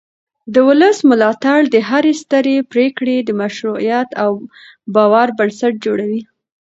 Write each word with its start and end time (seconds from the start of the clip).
د 0.53 0.55
ولس 0.67 0.97
ملاتړ 1.09 1.59
د 1.73 1.75
هرې 1.89 2.13
سترې 2.21 2.57
پرېکړې 2.71 3.17
د 3.23 3.29
مشروعیت 3.41 4.09
او 4.23 4.31
باور 4.95 5.27
بنسټ 5.37 5.73
جوړوي 5.85 6.21